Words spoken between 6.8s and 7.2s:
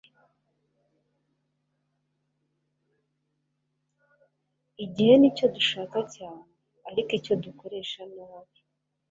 ariko